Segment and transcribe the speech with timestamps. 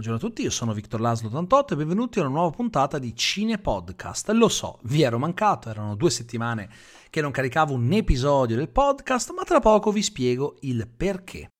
[0.00, 3.14] Buongiorno a tutti, io sono Victor Laslo 88 e benvenuti a una nuova puntata di
[3.14, 4.30] Cine Podcast.
[4.30, 6.70] Lo so, vi ero mancato, erano due settimane
[7.10, 11.50] che non caricavo un episodio del podcast, ma tra poco vi spiego il perché.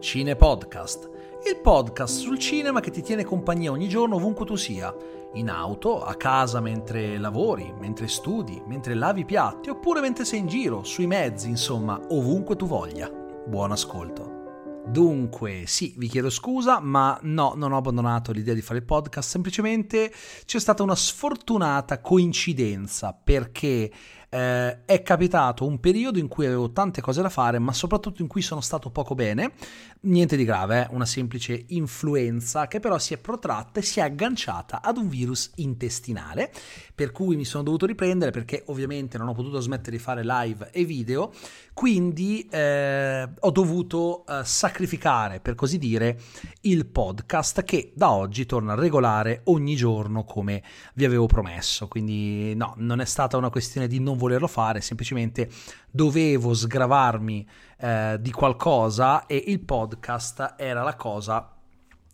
[0.00, 1.08] Cine Podcast,
[1.48, 4.94] il podcast sul cinema che ti tiene compagnia ogni giorno ovunque tu sia,
[5.32, 10.40] in auto, a casa mentre lavori, mentre studi, mentre lavi i piatti oppure mentre sei
[10.40, 13.10] in giro, sui mezzi, insomma, ovunque tu voglia.
[13.10, 14.37] Buon ascolto.
[14.90, 19.28] Dunque, sì, vi chiedo scusa, ma no, non ho abbandonato l'idea di fare il podcast,
[19.28, 20.10] semplicemente
[20.46, 23.90] c'è stata una sfortunata coincidenza perché
[24.30, 28.28] eh, è capitato un periodo in cui avevo tante cose da fare, ma soprattutto in
[28.28, 29.52] cui sono stato poco bene.
[30.00, 30.94] Niente di grave, eh?
[30.94, 35.52] una semplice influenza che però si è protratta e si è agganciata ad un virus
[35.56, 36.52] intestinale,
[36.94, 40.70] per cui mi sono dovuto riprendere perché ovviamente non ho potuto smettere di fare live
[40.72, 41.32] e video,
[41.72, 44.77] quindi eh, ho dovuto eh, sacrificare,
[45.40, 46.20] per così dire,
[46.62, 50.62] il podcast che da oggi torna regolare ogni giorno come
[50.94, 51.88] vi avevo promesso.
[51.88, 55.50] Quindi no, non è stata una questione di non volerlo fare, semplicemente
[55.90, 61.52] dovevo sgravarmi eh, di qualcosa e il podcast era la cosa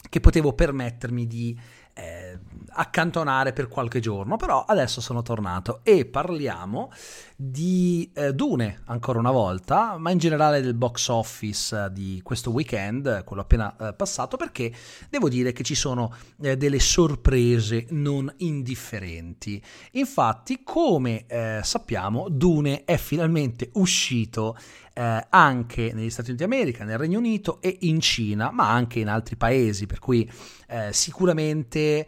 [0.08, 1.58] che potevo permettermi di
[1.94, 2.38] eh,
[2.76, 6.90] accantonare per qualche giorno, però adesso sono tornato e parliamo
[7.36, 13.24] di eh, Dune ancora una volta, ma in generale del box office di questo weekend,
[13.24, 14.72] quello appena eh, passato, perché
[15.08, 19.62] devo dire che ci sono eh, delle sorprese non indifferenti.
[19.92, 24.56] Infatti, come eh, sappiamo, Dune è finalmente uscito
[24.94, 29.08] eh, anche negli Stati Uniti d'America, nel Regno Unito e in Cina, ma anche in
[29.08, 30.30] altri paesi, per cui
[30.74, 32.06] eh, sicuramente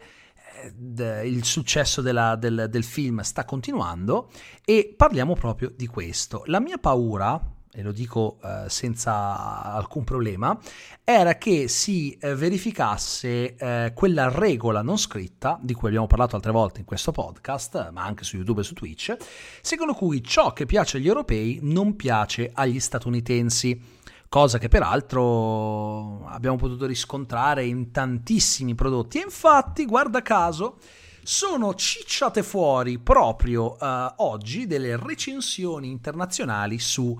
[0.97, 4.29] eh, il successo della, del, del film sta continuando
[4.65, 6.43] e parliamo proprio di questo.
[6.47, 7.39] La mia paura,
[7.71, 10.59] e lo dico eh, senza alcun problema,
[11.03, 16.51] era che si eh, verificasse eh, quella regola non scritta, di cui abbiamo parlato altre
[16.51, 19.15] volte in questo podcast, ma anche su YouTube e su Twitch,
[19.61, 23.95] secondo cui ciò che piace agli europei non piace agli statunitensi
[24.29, 29.19] cosa che peraltro abbiamo potuto riscontrare in tantissimi prodotti.
[29.19, 30.77] E infatti, guarda caso,
[31.23, 37.19] sono cicciate fuori proprio uh, oggi delle recensioni internazionali su uh,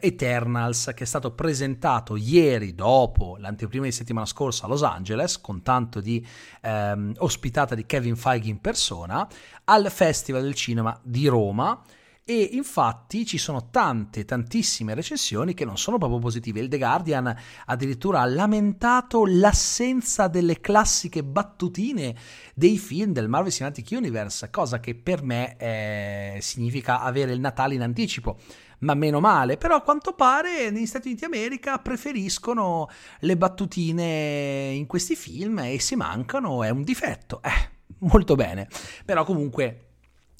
[0.00, 5.62] Eternals che è stato presentato ieri dopo l'anteprima di settimana scorsa a Los Angeles con
[5.62, 6.26] tanto di
[6.62, 9.28] um, ospitata di Kevin Feige in persona
[9.62, 11.80] al Festival del Cinema di Roma
[12.28, 16.58] e infatti ci sono tante, tantissime recensioni che non sono proprio positive.
[16.58, 17.32] Il The Guardian
[17.66, 22.16] addirittura ha lamentato l'assenza delle classiche battutine
[22.52, 27.74] dei film del Marvel Cinematic Universe, cosa che per me eh, significa avere il Natale
[27.74, 28.38] in anticipo
[28.78, 29.56] ma meno male.
[29.56, 32.88] Però a quanto pare negli Stati Uniti d'America preferiscono
[33.20, 37.40] le battutine in questi film e se mancano è un difetto.
[37.40, 37.70] Eh,
[38.00, 38.68] molto bene.
[39.04, 39.85] Però comunque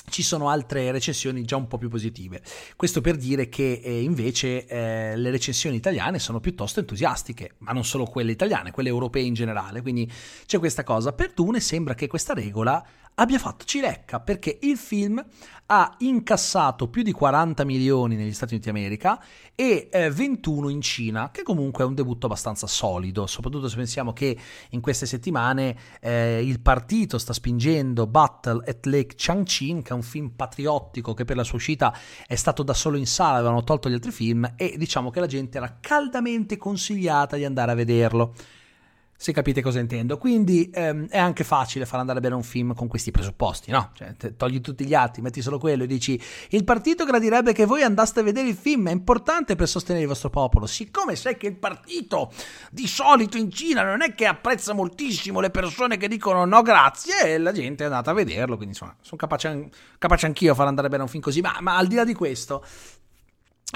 [0.09, 2.43] ci sono altre recensioni già un po' più positive.
[2.77, 7.85] Questo per dire che eh, invece eh, le recensioni italiane sono piuttosto entusiastiche, ma non
[7.85, 9.83] solo quelle italiane, quelle europee in generale.
[9.83, 10.11] Quindi
[10.47, 11.13] c'è questa cosa.
[11.13, 12.85] Per Dune sembra che questa regola
[13.19, 15.25] abbia fatto cilecca perché il film
[15.69, 19.21] ha incassato più di 40 milioni negli Stati Uniti d'America
[19.55, 24.13] e eh, 21 in Cina, che comunque è un debutto abbastanza solido, soprattutto se pensiamo
[24.13, 24.39] che
[24.71, 30.03] in queste settimane eh, il partito sta spingendo Battle at Lake Changqing, che è un
[30.03, 31.97] film patriottico che per la sua uscita
[32.27, 35.27] è stato da solo in sala, avevano tolto gli altri film e diciamo che la
[35.27, 38.35] gente era caldamente consigliata di andare a vederlo
[39.17, 40.19] se capite cosa intendo.
[40.19, 43.91] Quindi ehm, è anche facile far andare bene un film con questi presupposti, no?
[43.95, 47.83] Cioè, togli tutti gli altri, metti solo quello e dici il partito gradirebbe che voi
[47.83, 50.67] andaste a vedere il film, è importante per sostenere il vostro popolo.
[50.67, 52.33] Siccome sai che il partito
[52.71, 57.39] di solito in Cina non è che apprezza moltissimo le persone che dicono no grazie,
[57.39, 60.89] la gente è andata a vederlo, quindi insomma sono capace, capace anch'io a far andare
[60.89, 62.65] bene un film così, ma, ma al di là di questo...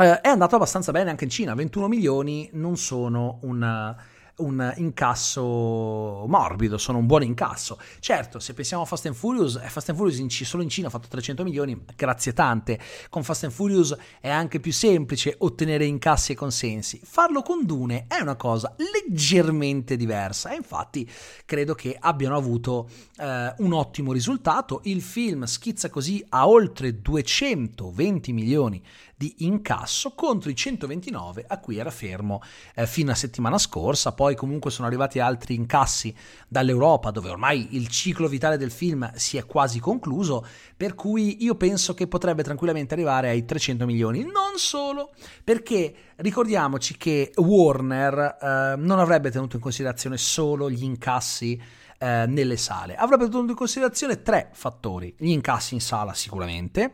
[0.00, 3.96] Eh, è andato abbastanza bene anche in Cina, 21 milioni non sono una
[4.40, 7.78] un incasso morbido, sono un buon incasso.
[7.98, 10.88] Certo, se pensiamo a Fast and Furious, eh, Fast and Furious in, solo in Cina
[10.88, 12.78] ha fatto 300 milioni, grazie tante.
[13.08, 17.00] Con Fast and Furious è anche più semplice ottenere incassi e consensi.
[17.02, 18.75] Farlo con Dune è una cosa
[19.10, 21.08] leggermente diversa e infatti
[21.44, 24.80] credo che abbiano avuto eh, un ottimo risultato.
[24.84, 28.82] Il film schizza così a oltre 220 milioni
[29.20, 32.40] di incasso contro i 129 a cui era fermo
[32.74, 34.12] eh, fino a settimana scorsa.
[34.12, 36.14] Poi comunque sono arrivati altri incassi
[36.48, 41.54] dall'Europa dove ormai il ciclo vitale del film si è quasi concluso, per cui io
[41.56, 44.22] penso che potrebbe tranquillamente arrivare ai 300 milioni.
[44.22, 45.10] Non solo,
[45.44, 51.61] perché ricordiamoci che Warner eh, non avrebbe tenuto in considerazione solo gli incassi
[51.99, 56.93] eh, nelle sale, avrebbe tenuto in considerazione tre fattori, gli incassi in sala sicuramente,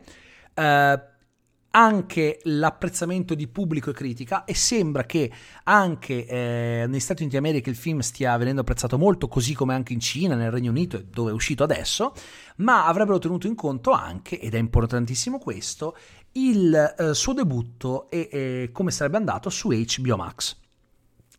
[0.53, 1.01] eh,
[1.69, 5.31] anche l'apprezzamento di pubblico e critica e sembra che
[5.63, 9.93] anche eh, negli Stati Uniti d'America il film stia venendo apprezzato molto, così come anche
[9.93, 12.13] in Cina, nel Regno Unito, dove è uscito adesso,
[12.57, 15.95] ma avrebbero tenuto in conto anche, ed è importantissimo questo,
[16.33, 20.65] il eh, suo debutto e eh, come sarebbe andato su HBO Max.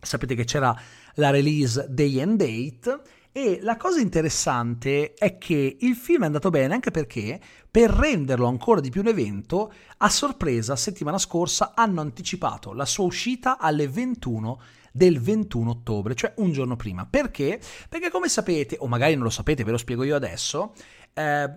[0.01, 0.79] Sapete che c'era
[1.15, 3.01] la release Day and Date
[3.33, 7.41] e la cosa interessante è che il film è andato bene anche perché,
[7.71, 13.05] per renderlo ancora di più un evento, a sorpresa, settimana scorsa hanno anticipato la sua
[13.05, 14.61] uscita alle 21
[14.93, 17.07] del 21 ottobre, cioè un giorno prima.
[17.07, 17.61] Perché?
[17.89, 20.73] Perché come sapete, o magari non lo sapete, ve lo spiego io adesso,
[21.15, 21.51] eh,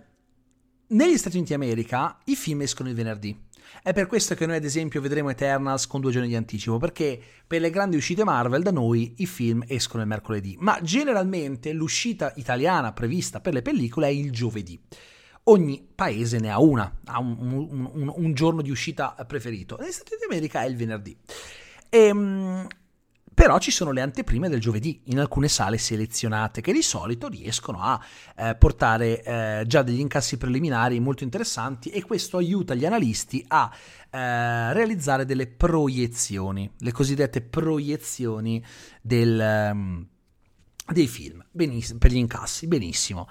[0.87, 3.49] negli Stati Uniti d'America i film escono il venerdì.
[3.81, 7.19] È per questo che noi ad esempio vedremo Eternals con due giorni di anticipo, perché
[7.45, 12.33] per le grandi uscite Marvel da noi i film escono il mercoledì, ma generalmente l'uscita
[12.35, 14.79] italiana prevista per le pellicole è il giovedì.
[15.45, 19.77] Ogni paese ne ha una, ha un, un, un, un giorno di uscita preferito.
[19.79, 21.17] Negli Stati Uniti d'America è il venerdì.
[21.89, 22.67] E, ehm,
[23.41, 27.81] però ci sono le anteprime del giovedì in alcune sale selezionate che di solito riescono
[27.81, 27.99] a
[28.37, 33.71] eh, portare eh, già degli incassi preliminari molto interessanti e questo aiuta gli analisti a
[34.11, 38.63] eh, realizzare delle proiezioni, le cosiddette proiezioni
[39.01, 40.05] del, um,
[40.85, 43.27] dei film, benissimo, per gli incassi, benissimo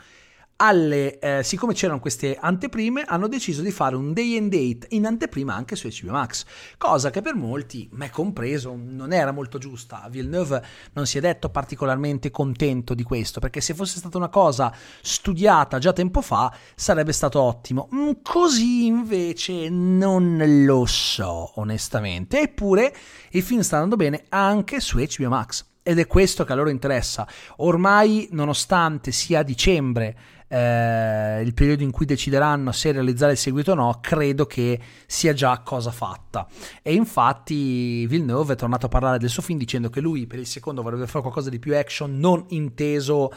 [0.62, 5.06] alle, eh, siccome c'erano queste anteprime, hanno deciso di fare un day and date in
[5.06, 6.44] anteprima anche su HBO Max,
[6.76, 10.06] cosa che per molti, me compreso, non era molto giusta.
[10.10, 10.62] Villeneuve
[10.92, 15.78] non si è detto particolarmente contento di questo, perché se fosse stata una cosa studiata
[15.78, 17.88] già tempo fa, sarebbe stato ottimo.
[17.94, 22.40] Mm, così invece non lo so, onestamente.
[22.40, 22.94] Eppure
[23.30, 25.69] il film sta andando bene anche su HBO Max.
[25.82, 27.26] Ed è questo che a loro interessa.
[27.56, 30.16] Ormai, nonostante sia dicembre,
[30.52, 35.32] eh, il periodo in cui decideranno se realizzare il seguito o no, credo che sia
[35.32, 36.46] già cosa fatta.
[36.82, 40.46] E infatti Villeneuve è tornato a parlare del suo film dicendo che lui per il
[40.46, 43.32] secondo vorrebbe fare qualcosa di più action, non inteso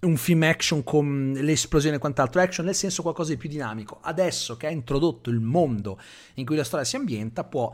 [0.00, 3.98] un film action con le esplosioni e quant'altro, action nel senso qualcosa di più dinamico.
[4.00, 6.00] Adesso che ha introdotto il mondo
[6.34, 7.70] in cui la storia si ambienta, può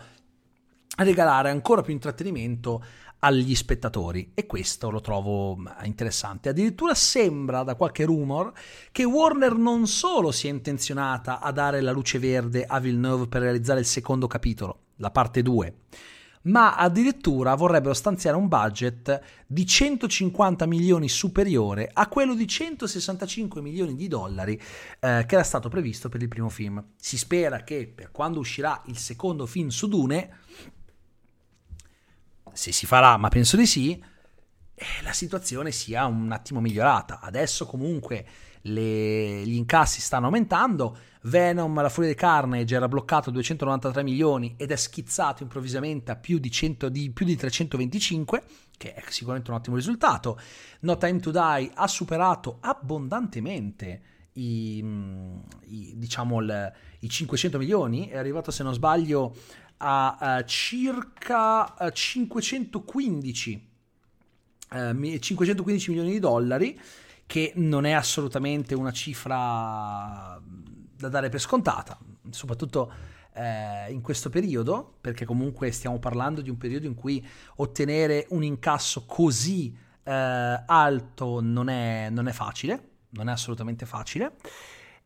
[0.97, 2.83] regalare ancora più intrattenimento
[3.21, 6.49] agli spettatori e questo lo trovo interessante.
[6.49, 8.53] Addirittura sembra da qualche rumor
[8.93, 13.81] che Warner non solo sia intenzionata a dare la luce verde a Villeneuve per realizzare
[13.81, 15.75] il secondo capitolo, la parte 2,
[16.43, 23.97] ma addirittura vorrebbero stanziare un budget di 150 milioni superiore a quello di 165 milioni
[23.97, 24.55] di dollari
[25.01, 26.85] eh, che era stato previsto per il primo film.
[26.97, 30.45] Si spera che per quando uscirà il secondo film su Dune
[32.57, 34.03] se si farà, ma penso di sì,
[34.75, 37.21] eh, la situazione sia un attimo migliorata.
[37.21, 38.27] Adesso comunque
[38.63, 40.97] le, gli incassi stanno aumentando.
[41.23, 46.17] Venom, la furia di Carnage, era bloccato a 293 milioni ed è schizzato improvvisamente a
[46.17, 48.43] più di, 100, di, più di 325,
[48.77, 50.39] che è sicuramente un ottimo risultato.
[50.81, 54.03] No Time to Die ha superato abbondantemente
[54.35, 54.79] i,
[55.65, 59.35] i, diciamo, il, i 500 milioni, è arrivato se non sbaglio
[59.79, 63.69] a uh, circa uh, 515,
[64.73, 66.81] uh, 515 milioni di dollari,
[67.27, 70.41] che non è assolutamente una cifra
[70.97, 71.99] da dare per scontata,
[72.31, 72.93] soprattutto
[73.37, 77.25] eh, in questo periodo, perché comunque stiamo parlando di un periodo in cui
[77.57, 84.33] ottenere un incasso così eh, alto non è, non è facile, non è assolutamente facile.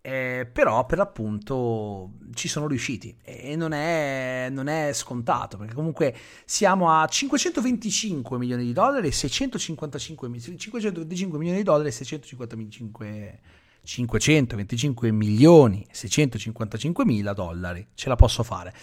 [0.03, 3.17] Eh, però per l'appunto ci sono riusciti.
[3.23, 9.13] E non è, non è, scontato perché comunque siamo a 525 milioni di dollari e
[9.13, 13.41] 655 525 milioni di dollari e 655
[13.83, 17.87] 525 milioni 655 mila dollari.
[17.95, 18.75] Ce la posso fare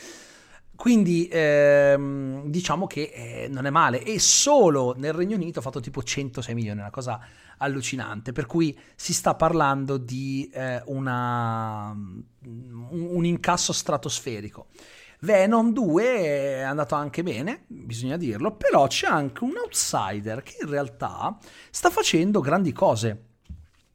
[0.77, 4.03] quindi ehm, diciamo che eh, non è male.
[4.03, 7.19] E solo nel Regno Unito ha fatto tipo 106 milioni una cosa
[7.57, 14.67] allucinante, per cui si sta parlando di eh, una, un, un incasso stratosferico.
[15.21, 20.69] Venom 2 è andato anche bene, bisogna dirlo, però c'è anche un outsider che in
[20.69, 21.35] realtà
[21.71, 23.23] sta facendo grandi cose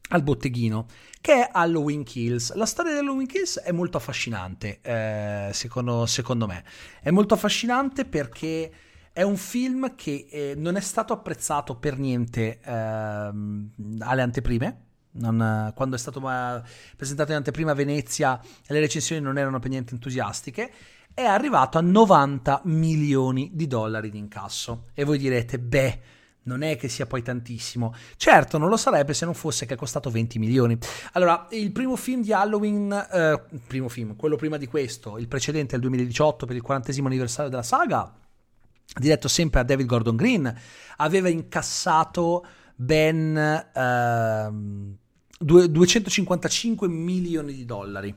[0.09, 0.85] al botteghino,
[1.23, 2.51] che è Halloween Kills.
[2.55, 6.65] La storia di Halloween Kills è molto affascinante, eh, secondo, secondo me.
[7.01, 8.69] È molto affascinante perché
[9.13, 14.81] è un film che eh, non è stato apprezzato per niente eh, alle anteprime.
[15.11, 16.61] Non, quando è stato uh,
[16.97, 18.37] presentato in anteprima a Venezia,
[18.67, 20.73] le recensioni non erano per niente entusiastiche.
[21.13, 24.87] è arrivato a 90 milioni di dollari di incasso.
[24.93, 26.01] E voi direte, beh,
[26.43, 27.93] non è che sia poi tantissimo.
[28.17, 30.77] Certo, non lo sarebbe se non fosse che è costato 20 milioni.
[31.13, 35.75] Allora, il primo film di Halloween, eh, primo film, quello prima di questo, il precedente,
[35.75, 38.13] il 2018, per il 40 anniversario della saga,
[38.99, 40.53] diretto sempre a David Gordon Green,
[40.97, 42.45] aveva incassato
[42.75, 44.49] ben eh,
[45.39, 48.15] 255 milioni di dollari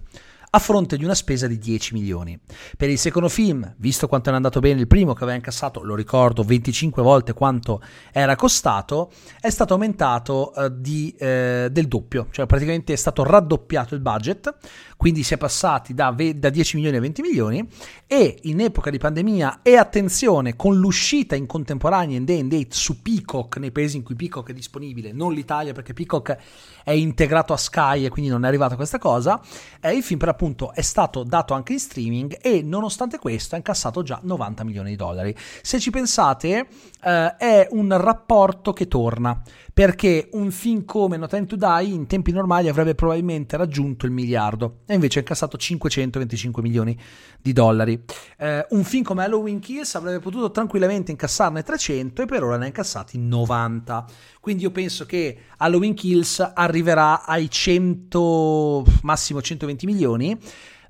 [0.56, 2.38] a fronte di una spesa di 10 milioni.
[2.78, 5.94] Per il secondo film, visto quanto è andato bene il primo che aveva incassato, lo
[5.94, 12.46] ricordo, 25 volte quanto era costato, è stato aumentato eh, di, eh, del doppio, cioè
[12.46, 14.56] praticamente è stato raddoppiato il budget,
[14.96, 17.68] quindi si è passati da, ve- da 10 milioni a 20 milioni
[18.06, 22.68] e in epoca di pandemia e attenzione con l'uscita in contemporanea in day and date
[22.70, 26.38] su Peacock nei paesi in cui Peacock è disponibile, non l'Italia perché Peacock
[26.82, 29.38] è integrato a Sky e quindi non è arrivata questa cosa,
[29.82, 33.58] eh, il film per appunto è stato dato anche in streaming e nonostante questo ha
[33.58, 35.34] incassato già 90 milioni di dollari.
[35.62, 36.68] Se ci pensate
[37.02, 39.42] eh, è un rapporto che torna
[39.76, 44.12] perché un film come No Time to Die in tempi normali avrebbe probabilmente raggiunto il
[44.12, 46.98] miliardo e invece ha incassato 525 milioni
[47.42, 48.02] di dollari.
[48.38, 52.64] Eh, un film come Halloween Kills avrebbe potuto tranquillamente incassarne 300 e per ora ne
[52.64, 54.06] ha incassati 90.
[54.46, 60.38] Quindi io penso che Halloween Kills arriverà ai 100, massimo 120 milioni.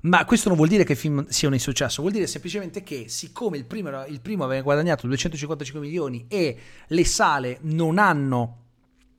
[0.01, 3.05] Ma questo non vuol dire che il film sia un insuccesso, vuol dire semplicemente che
[3.07, 8.57] siccome il primo, il primo aveva guadagnato 255 milioni e le sale non hanno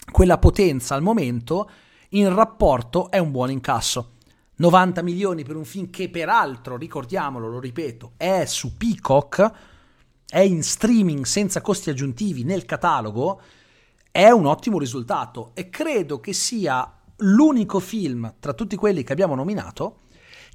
[0.08, 1.68] quella potenza al momento,
[2.10, 4.18] in rapporto è un buon incasso.
[4.54, 9.50] 90 milioni per un film che peraltro, ricordiamolo, lo ripeto, è su Peacock,
[10.28, 13.40] è in streaming senza costi aggiuntivi nel catalogo,
[14.18, 19.36] è un ottimo risultato e credo che sia l'unico film tra tutti quelli che abbiamo
[19.36, 20.00] nominato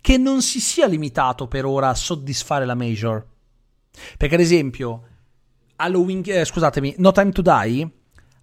[0.02, 3.26] che non si sia limitato per ora a soddisfare la major.
[4.18, 5.08] Perché ad esempio
[5.78, 7.90] Halloween, eh, scusatemi, No Time to Die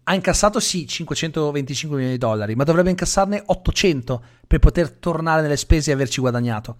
[0.04, 5.58] ha incassato sì 525 milioni di dollari, ma dovrebbe incassarne 800 per poter tornare nelle
[5.58, 6.76] spese e averci guadagnato.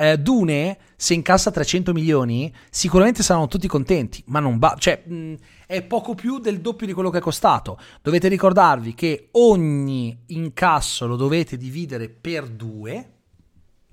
[0.00, 5.34] Eh, Dune, se incassa 300 milioni, sicuramente saranno tutti contenti, ma non va, cioè mh,
[5.66, 7.78] è poco più del doppio di quello che è costato.
[8.00, 13.10] Dovete ricordarvi che ogni incasso lo dovete dividere per due,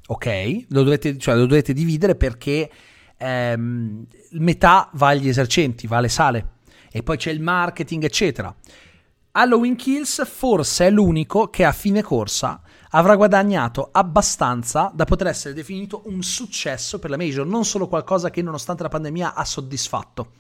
[0.07, 0.65] ok?
[0.69, 2.71] Lo dovete, cioè, lo dovete dividere perché
[3.17, 6.51] ehm, metà va agli esercenti, va alle sale
[6.89, 8.55] e poi c'è il marketing, eccetera.
[9.31, 12.61] Halloween Kills forse è l'unico che a fine corsa
[12.91, 18.29] avrà guadagnato abbastanza da poter essere definito un successo per la Major, non solo qualcosa
[18.29, 20.33] che nonostante la pandemia ha soddisfatto,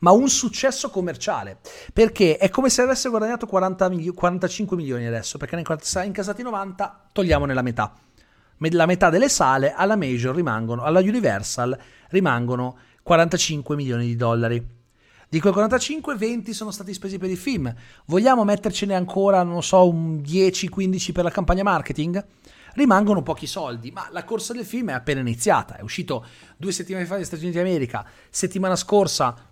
[0.00, 1.58] ma un successo commerciale,
[1.92, 6.42] perché è come se avesse guadagnato 40 mili- 45 milioni adesso, perché ne ha incassati
[6.42, 7.94] 90, togliamone la metà.
[8.60, 14.77] La metà delle sale alla Major rimangono, alla Universal rimangono 45 milioni di dollari.
[15.30, 17.70] Di quei 45, 20 sono stati spesi per il film.
[18.06, 22.24] Vogliamo mettercene ancora, non so, un 10-15 per la campagna marketing?
[22.72, 25.76] Rimangono pochi soldi, ma la corsa del film è appena iniziata.
[25.76, 26.24] È uscito
[26.56, 28.06] due settimane fa negli Stati Uniti d'America.
[28.30, 29.47] Settimana scorsa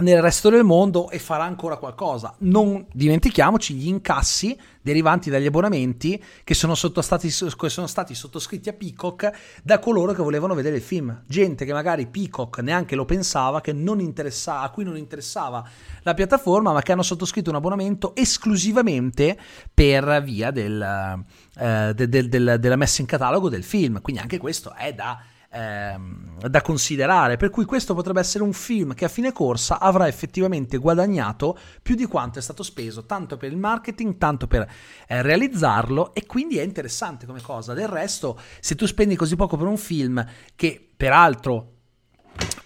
[0.00, 2.34] nel resto del mondo e farà ancora qualcosa.
[2.38, 8.72] Non dimentichiamoci gli incassi derivanti dagli abbonamenti che sono, stati, che sono, stati, sottoscritti a
[8.72, 9.30] Peacock
[9.62, 11.22] da coloro che volevano vedere il film.
[11.26, 15.68] Gente che magari Peacock neanche lo pensava, a cui non interessava
[16.02, 19.38] la piattaforma, ma che hanno sottoscritto un abbonamento esclusivamente
[19.72, 21.22] per via del,
[21.58, 24.00] eh, del, del, della messa in catalogo del film.
[24.00, 25.20] Quindi anche questo è da
[25.52, 30.08] ehm, da considerare, per cui questo potrebbe essere un film che a fine corsa avrà
[30.08, 34.68] effettivamente guadagnato più di quanto è stato speso, tanto per il marketing, tanto per
[35.06, 37.74] eh, realizzarlo e quindi è interessante come cosa.
[37.74, 40.24] Del resto, se tu spendi così poco per un film
[40.56, 41.72] che peraltro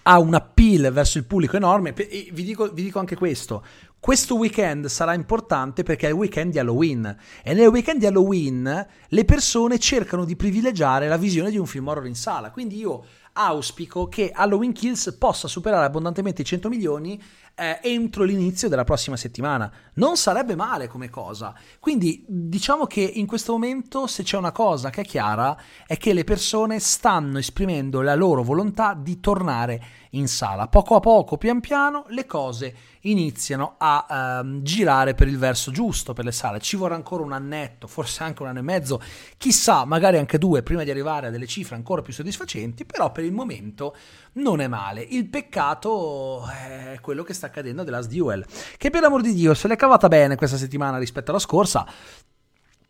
[0.03, 1.91] ha un appeal verso il pubblico enorme.
[1.93, 3.63] Vi dico, vi dico, anche questo:
[3.99, 8.87] questo weekend sarà importante perché è il weekend di Halloween e nel weekend di Halloween
[9.07, 12.51] le persone cercano di privilegiare la visione di un film horror in sala.
[12.51, 17.21] Quindi io auspico che Halloween Kills possa superare abbondantemente i 100 milioni
[17.55, 19.71] eh, entro l'inizio della prossima settimana.
[19.95, 21.53] Non sarebbe male come cosa.
[21.79, 26.13] Quindi diciamo che in questo momento se c'è una cosa che è chiara è che
[26.13, 30.67] le persone stanno esprimendo la loro volontà di tornare in sala.
[30.67, 34.05] Poco a poco, pian piano, le cose iniziano a
[34.41, 36.59] ehm, girare per il verso giusto per le sale.
[36.59, 39.01] Ci vorrà ancora un annetto, forse anche un anno e mezzo,
[39.37, 43.23] chissà, magari anche due, prima di arrivare a delle cifre ancora più soddisfacenti, però per
[43.23, 43.95] il momento
[44.33, 45.01] non è male.
[45.01, 48.45] Il peccato è quello che sta accadendo della Duel,
[48.77, 51.85] che per l'amor di Dio se l'è cavata bene questa settimana rispetto alla scorsa,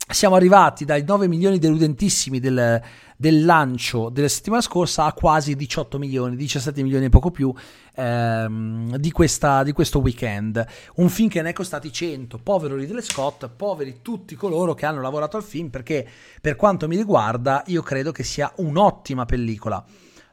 [0.10, 2.82] siamo arrivati dai 9 milioni deludentissimi del,
[3.18, 7.54] del, lancio della settimana scorsa a quasi 18 milioni, 17 milioni e poco più
[7.94, 10.66] ehm, di, questa, di, questo weekend.
[10.96, 12.38] Un film che ne è costati 100.
[12.38, 16.08] Povero Ridley Scott, poveri tutti coloro che hanno lavorato al film, perché
[16.40, 19.84] per quanto mi riguarda io credo che sia un'ottima pellicola.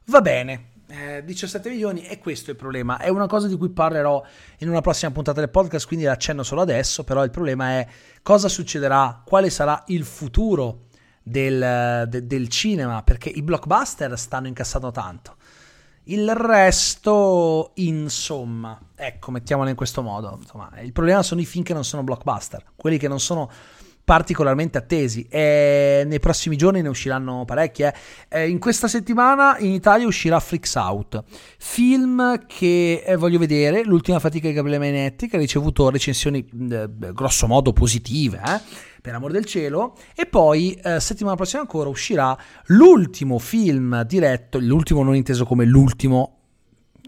[0.07, 2.99] Va bene, 17 eh, milioni e questo è il problema.
[2.99, 4.23] È una cosa di cui parlerò
[4.59, 7.87] in una prossima puntata del podcast, quindi l'accenno solo adesso, però il problema è
[8.23, 10.87] cosa succederà, quale sarà il futuro
[11.23, 15.37] del, de, del cinema, perché i blockbuster stanno incassando tanto.
[16.09, 20.39] Il resto, insomma, ecco, mettiamolo in questo modo.
[20.39, 23.51] Insomma, il problema sono i film che non sono blockbuster, quelli che non sono
[24.05, 27.95] particolarmente attesi e nei prossimi giorni ne usciranno parecchie.
[28.29, 28.49] Eh.
[28.49, 31.25] in questa settimana in Italia uscirà Freaks Out,
[31.59, 36.89] film che eh, voglio vedere, l'ultima fatica di Gabriele Mainetti che ha ricevuto recensioni eh,
[37.13, 38.61] grosso modo positive, eh,
[39.01, 45.03] per amor del cielo, e poi eh, settimana prossima ancora uscirà l'ultimo film diretto, l'ultimo
[45.03, 46.39] non inteso come l'ultimo,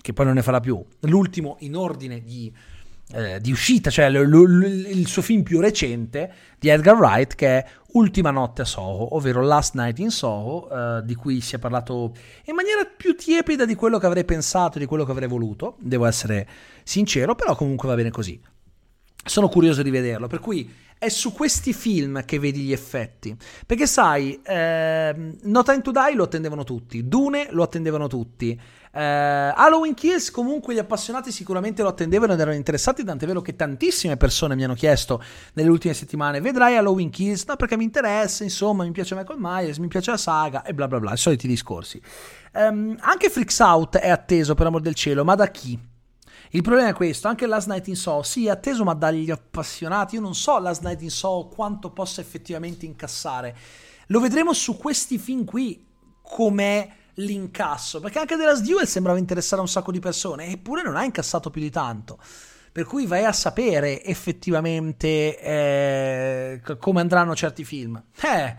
[0.00, 2.52] che poi non ne farà più, l'ultimo in ordine di
[3.12, 7.46] eh, di uscita, cioè l- l- il suo film più recente di Edgar Wright che
[7.58, 11.58] è Ultima notte a Soho, ovvero Last Night in Soho, eh, di cui si è
[11.58, 12.12] parlato
[12.44, 16.04] in maniera più tiepida di quello che avrei pensato, di quello che avrei voluto, devo
[16.04, 16.46] essere
[16.82, 18.38] sincero, però comunque va bene così.
[19.26, 23.36] Sono curioso di vederlo, per cui è su questi film che vedi gli effetti.
[23.66, 28.58] Perché sai, eh, No Time to Die lo attendevano tutti, Dune lo attendevano tutti,
[28.92, 33.54] eh, Halloween Kills comunque gli appassionati sicuramente lo attendevano ed erano interessati, tant'è vero che
[33.54, 37.44] tantissime persone mi hanno chiesto nelle ultime settimane, vedrai Halloween Kills?
[37.44, 40.88] No, perché mi interessa, insomma, mi piace Michael Myers, mi piace la saga e bla
[40.88, 42.00] bla bla, i soliti discorsi.
[42.54, 45.78] Um, anche Freaks Out è atteso, per amor del cielo, ma da chi?
[46.50, 50.14] Il problema è questo, anche Last Night in Soho, sì, è atteso, ma dagli appassionati,
[50.14, 53.56] io non so Last Night in Soho quanto possa effettivamente incassare.
[54.08, 55.84] Lo vedremo su questi film qui,
[56.22, 60.96] com'è l'incasso, perché anche The Last Duel sembrava interessare un sacco di persone, eppure non
[60.96, 62.18] ha incassato più di tanto.
[62.70, 68.00] Per cui vai a sapere effettivamente eh, come andranno certi film.
[68.20, 68.56] Eh,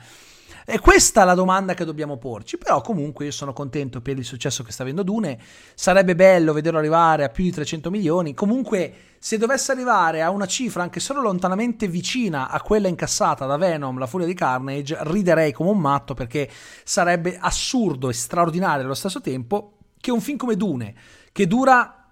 [0.70, 4.64] è questa la domanda che dobbiamo porci, però comunque io sono contento per il successo
[4.64, 5.40] che sta avendo Dune,
[5.74, 10.46] sarebbe bello vederlo arrivare a più di 300 milioni, comunque se dovesse arrivare a una
[10.46, 15.54] cifra anche solo lontanamente vicina a quella incassata da Venom, la furia di Carnage, riderei
[15.54, 16.52] come un matto perché
[16.84, 20.94] sarebbe assurdo e straordinario allo stesso tempo che un film come Dune,
[21.32, 22.12] che dura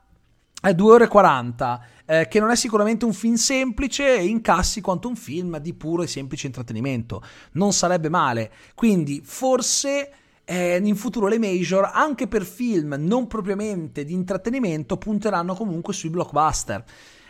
[0.61, 5.07] 2 ore e 40, eh, che non è sicuramente un film semplice e incassi quanto
[5.07, 7.23] un film di puro e semplice intrattenimento.
[7.53, 8.51] Non sarebbe male.
[8.75, 10.11] Quindi forse
[10.45, 16.09] eh, in futuro le major, anche per film non propriamente di intrattenimento, punteranno comunque sui
[16.09, 16.83] blockbuster.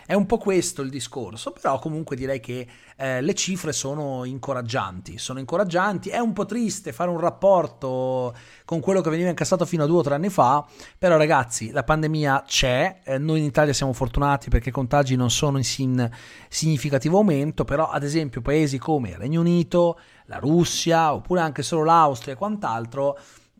[0.07, 5.17] È un po' questo il discorso, però comunque direi che eh, le cifre sono incoraggianti,
[5.17, 9.83] sono incoraggianti, è un po' triste fare un rapporto con quello che veniva incassato fino
[9.83, 10.63] a due o tre anni fa,
[10.99, 15.31] però ragazzi la pandemia c'è, eh, noi in Italia siamo fortunati perché i contagi non
[15.31, 16.09] sono in
[16.49, 21.83] significativo aumento, però ad esempio paesi come il Regno Unito, la Russia oppure anche solo
[21.83, 23.17] l'Austria e quant'altro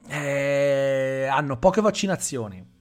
[0.08, 2.74] eh, hanno poche vaccinazioni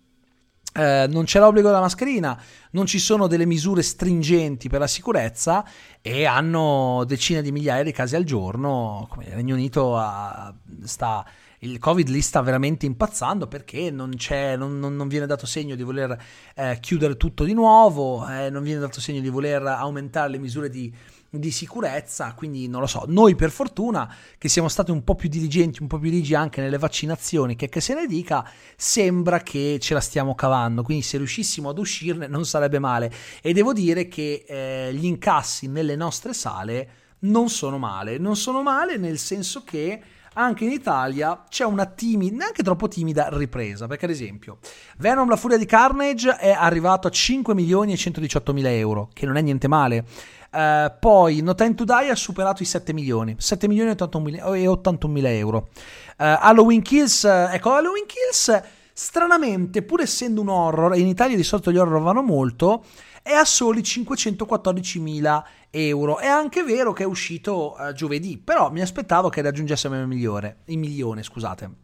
[0.77, 2.41] eh, non c'è l'obbligo della mascherina,
[2.73, 5.65] non ci sono delle misure stringenti per la sicurezza
[6.03, 9.07] e hanno decine di migliaia di casi al giorno.
[9.09, 11.25] Come il Regno Unito ha, sta,
[11.61, 14.11] il Covid lì sta veramente impazzando perché non,
[14.57, 16.21] non, non viene dato segno di voler
[16.57, 20.69] eh, chiudere tutto di nuovo, eh, non viene dato segno di voler aumentare le misure
[20.69, 20.93] di
[21.39, 25.29] di sicurezza, quindi non lo so, noi per fortuna che siamo stati un po' più
[25.29, 29.79] diligenti, un po' più ligi anche nelle vaccinazioni, che, che se ne dica, sembra che
[29.81, 33.13] ce la stiamo cavando, quindi se riuscissimo ad uscirne non sarebbe male.
[33.43, 36.89] E devo dire che eh, gli incassi nelle nostre sale
[37.21, 40.03] non sono male, non sono male nel senso che
[40.35, 44.59] anche in Italia c'è una timida, neanche troppo timida ripresa, perché ad esempio
[44.99, 49.27] Venom la furia di Carnage è arrivato a 5 milioni e 118 mila euro, che
[49.27, 50.05] non è niente male.
[50.55, 55.13] Uh, poi No Time to Die ha superato i 7 milioni, 7 milioni e 81
[55.13, 55.69] mila euro.
[56.17, 58.63] Uh, Halloween Kills, uh, ecco Halloween Kills,
[58.93, 62.85] stranamente, pur essendo un horror, e in Italia di solito gli horror vanno molto,
[63.21, 66.19] è a soli 514 mila euro.
[66.19, 70.79] È anche vero che è uscito giovedì, però mi aspettavo che raggiungesse il milione, il
[70.79, 71.83] milione, scusate.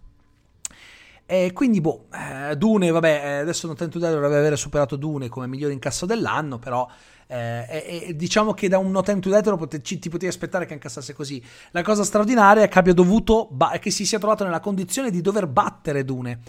[1.30, 5.28] E quindi, boh, eh, Dune, vabbè, eh, adesso non tento di dovrebbe aver superato Dune
[5.28, 6.88] come migliore incasso dell'anno, però
[7.30, 10.66] eh, e, diciamo che da un no time to detero pote, ci, ti potevi aspettare
[10.66, 11.42] che incassasse così.
[11.70, 15.20] La cosa straordinaria è che abbia dovuto, ba- che si sia trovato nella condizione di
[15.20, 16.40] dover battere Dune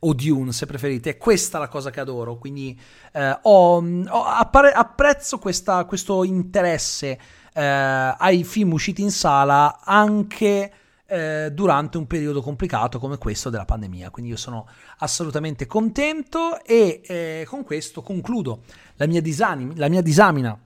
[0.00, 2.78] o Dune se preferite, è questa la cosa che adoro, quindi
[3.12, 7.18] eh, ho, ho appare- apprezzo questa, questo interesse
[7.52, 10.72] eh, ai film usciti in sala anche
[11.08, 14.10] eh, durante un periodo complicato come questo della pandemia.
[14.10, 14.68] Quindi io sono
[14.98, 18.62] assolutamente contento e eh, con questo concludo
[18.96, 20.58] la mia, disanim- la mia disamina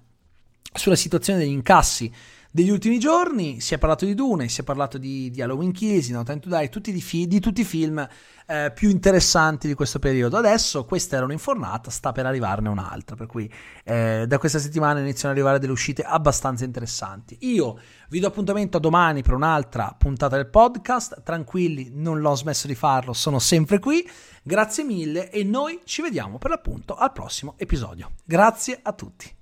[0.75, 2.13] sulla situazione degli incassi
[2.53, 3.61] degli ultimi giorni.
[3.61, 6.38] Si è parlato di Dune, si è parlato di, di Halloween Kills, di No Time
[6.38, 8.07] to Die, tutti fi- di tutti i film
[8.47, 10.37] eh, più interessanti di questo periodo.
[10.37, 13.51] Adesso questa era un'infornata, sta per arrivarne un'altra, per cui
[13.85, 17.38] eh, da questa settimana iniziano ad arrivare delle uscite abbastanza interessanti.
[17.41, 17.79] Io
[18.11, 22.75] vi do appuntamento a domani per un'altra puntata del podcast, tranquilli, non l'ho smesso di
[22.75, 24.07] farlo, sono sempre qui.
[24.43, 28.11] Grazie mille e noi ci vediamo per l'appunto al prossimo episodio.
[28.25, 29.41] Grazie a tutti.